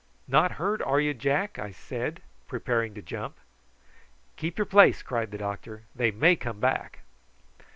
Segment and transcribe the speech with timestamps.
[0.27, 3.37] "Not hurt, are you, Jack?" I said, preparing to jump.
[4.35, 7.01] "Keep your place," cried the doctor; "they may come back."